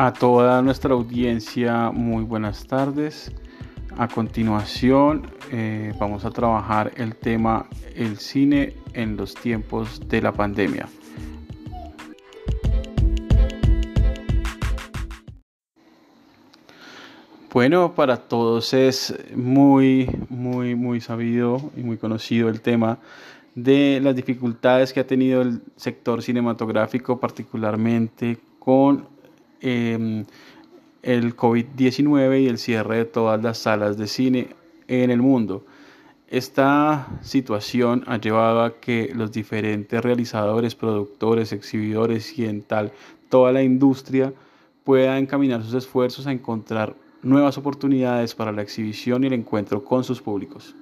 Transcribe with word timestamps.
A 0.00 0.12
toda 0.12 0.62
nuestra 0.62 0.94
audiencia, 0.94 1.90
muy 1.90 2.22
buenas 2.22 2.68
tardes. 2.68 3.32
A 3.96 4.06
continuación, 4.06 5.26
eh, 5.50 5.92
vamos 5.98 6.24
a 6.24 6.30
trabajar 6.30 6.92
el 6.94 7.16
tema 7.16 7.66
el 7.96 8.16
cine 8.18 8.76
en 8.92 9.16
los 9.16 9.34
tiempos 9.34 10.00
de 10.08 10.22
la 10.22 10.30
pandemia. 10.30 10.88
Bueno, 17.52 17.92
para 17.96 18.18
todos 18.18 18.72
es 18.74 19.12
muy, 19.34 20.08
muy, 20.28 20.76
muy 20.76 21.00
sabido 21.00 21.72
y 21.76 21.80
muy 21.80 21.96
conocido 21.96 22.48
el 22.48 22.60
tema 22.60 22.98
de 23.56 23.98
las 24.00 24.14
dificultades 24.14 24.92
que 24.92 25.00
ha 25.00 25.06
tenido 25.08 25.42
el 25.42 25.60
sector 25.74 26.22
cinematográfico, 26.22 27.18
particularmente 27.18 28.38
con 28.60 29.17
Em, 29.60 30.24
el 31.02 31.36
COVID-19 31.36 32.42
y 32.42 32.48
el 32.48 32.58
cierre 32.58 32.98
de 32.98 33.04
todas 33.04 33.42
las 33.42 33.58
salas 33.58 33.96
de 33.96 34.06
cine 34.06 34.48
en 34.88 35.10
el 35.10 35.22
mundo. 35.22 35.64
Esta 36.28 37.08
situación 37.22 38.04
ha 38.06 38.18
llevado 38.18 38.62
a 38.62 38.80
que 38.80 39.10
los 39.14 39.32
diferentes 39.32 40.02
realizadores, 40.02 40.74
productores, 40.74 41.52
exhibidores 41.52 42.38
y 42.38 42.44
en 42.44 42.62
tal 42.62 42.92
toda 43.30 43.52
la 43.52 43.62
industria 43.62 44.32
pueda 44.84 45.18
encaminar 45.18 45.62
sus 45.62 45.74
esfuerzos 45.74 46.26
a 46.26 46.32
encontrar 46.32 46.94
nuevas 47.22 47.56
oportunidades 47.58 48.34
para 48.34 48.52
la 48.52 48.62
exhibición 48.62 49.24
y 49.24 49.28
el 49.28 49.32
encuentro 49.32 49.82
con 49.82 50.04
sus 50.04 50.20
públicos. 50.20 50.74